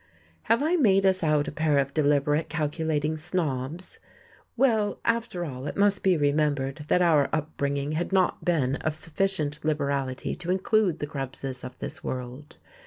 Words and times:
Have 0.49 0.63
I 0.63 0.77
made 0.77 1.05
us 1.05 1.21
out 1.21 1.47
a 1.47 1.51
pair 1.51 1.77
of 1.77 1.93
deliberate, 1.93 2.49
calculating 2.49 3.17
snobs? 3.17 3.99
Well, 4.57 4.99
after 5.05 5.45
all 5.45 5.67
it 5.67 5.77
must 5.77 6.01
be 6.01 6.17
remembered 6.17 6.85
that 6.87 7.03
our 7.03 7.29
bringing 7.57 7.89
up 7.93 7.97
had 7.97 8.11
not 8.11 8.43
been 8.43 8.77
of 8.77 8.95
sufficient 8.95 9.63
liberality 9.63 10.33
to 10.33 10.49
include 10.49 10.97
the 10.97 11.05
Krebses 11.05 11.63
of 11.63 11.77
this 11.77 12.03
world. 12.03 12.57